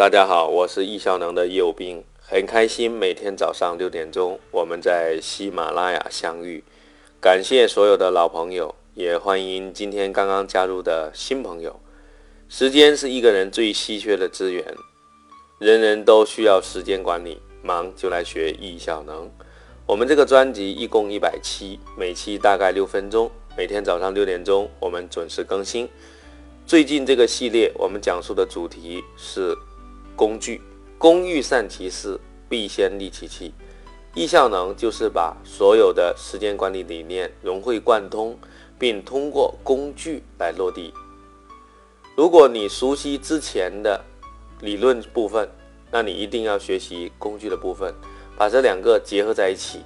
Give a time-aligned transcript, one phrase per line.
[0.00, 6.64] 大家好，我是易效能的业务兵，很开心每天早上六点钟我们在喜马拉雅相遇。
[7.20, 11.78] 感谢所有的老朋友，也欢迎今天刚刚加入的新朋友。
[12.48, 14.64] 时间是一个人最稀缺的资源，
[15.58, 19.30] 人人都需要时间管理，忙就来学易效能。
[19.84, 25.86] 我们这个专辑一共一百期，每期大概六分钟，每天早上六点钟我们准时更新。
[26.66, 29.54] 最近这个系列我们讲述的主题是。
[30.20, 30.60] 工具，
[30.98, 33.54] 工欲善其事，必先利其器。
[34.12, 38.38] 易效能就是把所有的时间管理理念融会贯通，
[38.78, 40.92] 并通过工具来落地。
[42.14, 44.04] 如果你熟悉之前的
[44.60, 45.48] 理论部分，
[45.90, 47.94] 那你一定要学习工具的部分，
[48.36, 49.80] 把这两个结合在一起，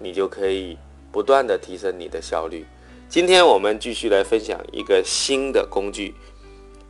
[0.00, 0.76] 你就可以
[1.12, 2.66] 不断的提升你的效率。
[3.08, 6.16] 今天我们继续来分享一个新的工具，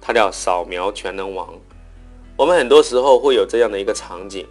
[0.00, 1.58] 它叫扫描全能王。
[2.36, 4.44] 我们很多时候会有这样的一个场景，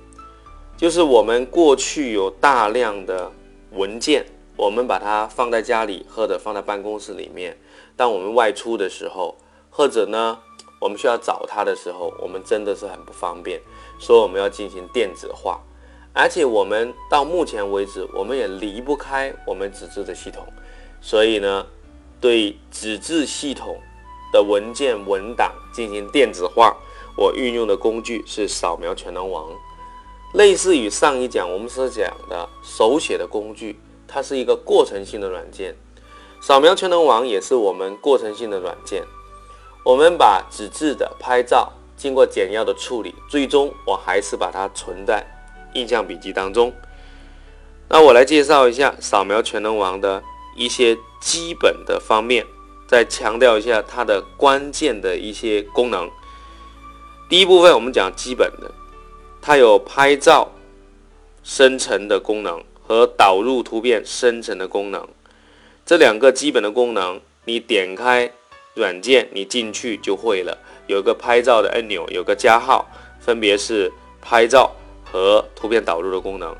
[0.77, 3.29] 就是我们过去有大量的
[3.71, 4.25] 文件，
[4.55, 7.57] 我们把它放在家里或者放在办公室里面。
[7.97, 9.37] 当我们外出的时候，
[9.69, 10.39] 或者呢，
[10.79, 13.59] 我们需要找它的时候，我们真的是很不方便，
[13.99, 15.59] 所以我们要进行电子化。
[16.13, 20.47] 而且我们到目前为止，我们也离不开我们纸质的系统，
[21.01, 21.67] 所以呢，
[22.21, 23.77] 对纸质系统
[24.31, 26.73] 的文件文档进行电子化。
[27.15, 29.47] 我运用的工具是扫描全能王，
[30.33, 35.75] 类似于上一讲我们所讲的手写的工具，它是一个过程性的软件。
[36.41, 39.03] 扫描全能王也是我们过程性的软件。
[39.85, 45.25] 我们把纸质的拍照经过简要的处理，最终我还是把它存在
[45.73, 46.73] 印象笔记当中。
[47.89, 50.23] 那我来介绍一下扫描全能王的
[50.55, 52.45] 一些基本的方面，
[52.87, 56.09] 再强调一下它的关键的一些功能。
[57.33, 58.69] 第一部分我们讲基本的，
[59.41, 60.51] 它有拍照
[61.43, 65.07] 生成的功能和导入图片生成的功能，
[65.83, 68.31] 这两个基本的功能，你点开
[68.75, 70.55] 软件，你进去就会了。
[70.85, 72.87] 有个拍照的按钮，有个加号，
[73.19, 73.91] 分别是
[74.21, 74.71] 拍照
[75.03, 76.55] 和图片导入的功能。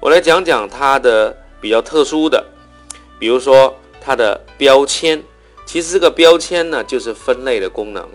[0.00, 2.44] 我来讲讲它的比较特殊的，
[3.18, 5.24] 比如说它的标签，
[5.64, 8.06] 其实这个标签呢就是分类的功能。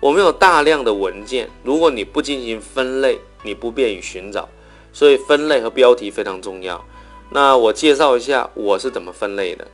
[0.00, 4.48] 我们有大量的文件，如果你不进行分类，你不便于寻找，
[4.92, 6.84] 所以分类和标题非常重要。
[7.30, 9.66] 那我介绍一下我是怎么分类的。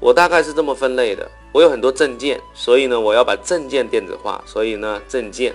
[0.00, 4.42] 我大概是这么分类的：我有很多证件，所以呢，我要把证件电子化。
[4.44, 5.54] 所以呢，证件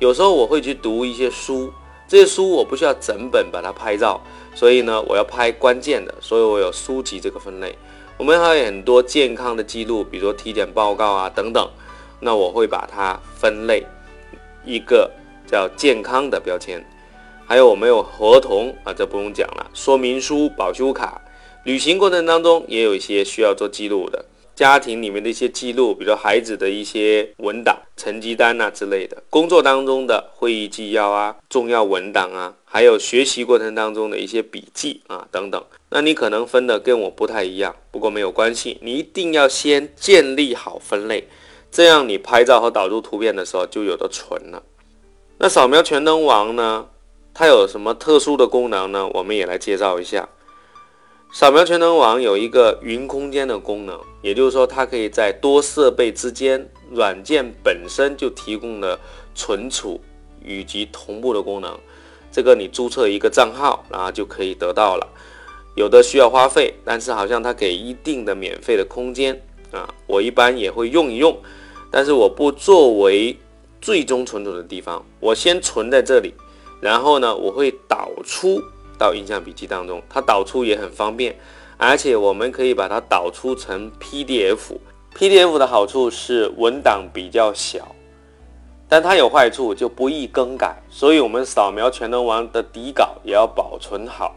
[0.00, 1.72] 有时候我会去读一些书，
[2.08, 4.20] 这些书我不需要整本把它拍照，
[4.52, 7.78] 所以呢，我要拍关键的，所以我有书籍这个分类。
[8.16, 11.70] 我们还有很多健康的记录，比如说体检报告啊等等。
[12.20, 13.84] 那我会把它分类，
[14.64, 15.10] 一个
[15.46, 16.84] 叫健康的标签，
[17.46, 19.70] 还有我们有合同啊，这不用讲了。
[19.72, 21.20] 说明书、保修卡，
[21.64, 24.24] 旅行过程当中也有一些需要做记录的，
[24.54, 35.64] 家庭里面的一些记录，比如孩子的一些文档、成绩单啊之类的，工作当中的会议纪要啊、重要文档啊，还有学习过程当中的一些笔记啊等等。
[35.90, 41.26] 那你可能分的跟我不太一样，不过没有关系，你一定要先建立好分类。
[41.70, 44.62] 这样你拍照和导入图片的时候就有的存了。
[45.38, 46.88] 那扫描全能王呢？
[47.32, 49.08] 它有什么特殊的功能呢？
[49.14, 50.28] 我们也来介绍一下。
[51.32, 58.98] 扫描全能王有一个云空间的功能，也就是说它可以在多设备之间，软件本身就提供了
[59.34, 60.00] 存储
[60.44, 61.78] 以及同步的功能。
[62.32, 65.06] 这个你注册一个账号，然后就可以得到了。
[65.76, 69.40] 有的需要花费，但是好像它给一定的免费的空间
[69.72, 71.36] 啊，我一般也会用一用。
[71.90, 73.36] 但是我不作为
[73.80, 76.34] 最终存储的地方，我先存在这里，
[76.80, 78.62] 然后呢，我会导出
[78.98, 80.02] 到印象笔记当中。
[80.08, 81.38] 它导出也很方便，
[81.76, 84.76] 而且我们可以把它导出成 PDF。
[85.16, 87.94] PDF 的好处是文档比较小，
[88.88, 90.80] 但它有坏处就不易更改。
[90.90, 94.36] 所以，我们扫描全能王的底稿也要保存好。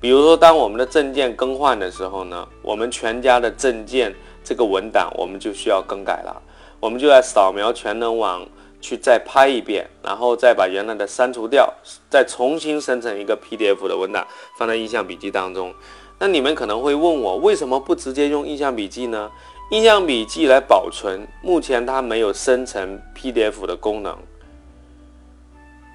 [0.00, 4.12] 比如说，当我们的证件更换的时候呢，我们全家的证件
[4.44, 6.42] 这个文档我们就需要更改了。
[6.80, 8.46] 我们就来扫描全能网
[8.80, 11.72] 去再拍一遍，然后再把原来的删除掉，
[12.10, 14.26] 再重新生成一个 PDF 的文档
[14.58, 15.72] 放在印象笔记当中。
[16.18, 19.30] 那你们可能会问我，为什么不直接用印象笔记呢？
[19.70, 24.16] 印象笔记来保存，目前它没有生成 PDF 的功能，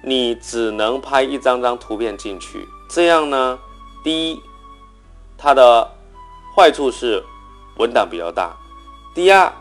[0.02, 2.66] 你只能拍一张张图片进去。
[2.90, 3.58] 这样呢，
[4.02, 4.40] 第一，
[5.36, 5.88] 它的
[6.56, 7.22] 坏处是
[7.78, 8.56] 文档比较大；
[9.14, 9.52] 第二，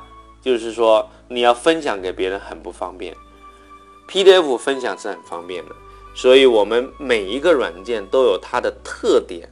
[0.42, 1.08] 就是说。
[1.30, 3.14] 你要分享给别人很不方便。
[4.10, 5.76] PDF 分享是很方便的，
[6.16, 9.50] 所以我们每一个软件都有它的特点，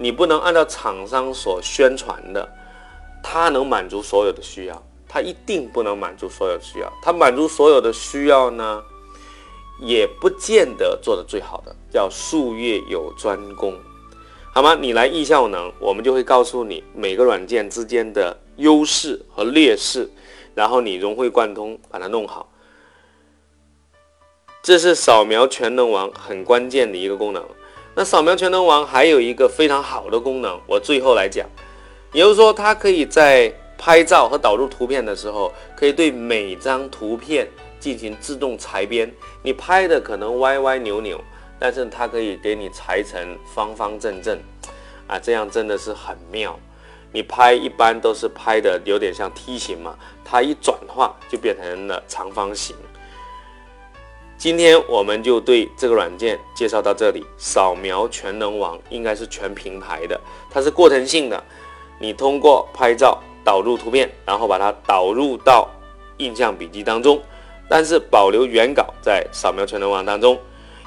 [0.00, 2.52] 你不能按照厂商所宣传的，
[3.22, 8.82] 它能满足所有的需要，它一定不能满足所有需要，它满足所有的需要呢，
[9.78, 13.78] 也不见得做的最好的，叫术业有专攻，
[14.56, 14.78] 好吗？
[14.80, 20.08] 你来易效能，我们就会告诉你每个软件之间的优势和劣势，
[20.54, 22.48] 然后你融会贯通把它弄好。
[24.62, 27.44] 这是扫描全能王很关键的一个功能。
[27.96, 31.50] 那扫描全能王还有一个非常好的功能，我最后来讲，
[32.12, 37.50] 也就是说，它可以在拍照和导入图片的时候，可以对每张图片
[37.80, 39.12] 进行自动裁边。
[39.42, 41.20] 你拍的可能歪歪扭扭，
[41.64, 44.38] 但是它可以给你裁成方方正正，
[45.06, 46.60] 啊，这样真的是很妙。
[47.10, 52.76] 你拍一般都是拍的有点像梯形嘛，它一转化就变成了长方形。
[54.36, 57.24] 今天我们就对这个软件介绍到这里。
[57.38, 60.20] 扫描全能王应该是全平台的，
[60.50, 61.44] 它是过程性的。
[61.98, 65.66] 你通过拍照导入图片，然后把它导入到
[66.18, 67.18] 印象笔记当中，
[67.70, 70.38] 但是保留原稿在扫描全能王当中，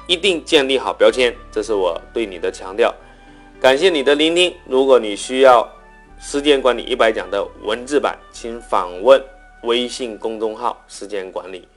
[0.08, 2.92] 一定建立好标签，这是我对你的强调。
[3.60, 4.52] 感谢你的聆听。
[4.66, 5.68] 如果你需要
[6.18, 9.22] 时间管理一百讲的文字版，请访问
[9.64, 11.68] 微信公众号“时间管理”。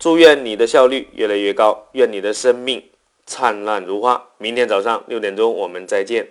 [0.00, 2.82] 祝愿你的效率越来越高，愿你的生命
[3.26, 4.28] 灿烂如花。
[4.38, 6.26] 明天早上六点钟，我们再见。